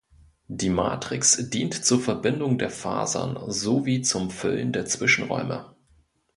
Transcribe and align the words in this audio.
Die 0.47 0.71
Matrix 0.71 1.51
dient 1.51 1.75
zur 1.85 1.99
Verbindung 1.99 2.57
der 2.57 2.71
Fasern 2.71 3.37
sowie 3.51 4.01
zum 4.01 4.31
Füllen 4.31 4.71
der 4.73 4.87
Zwischenräume. 4.87 5.75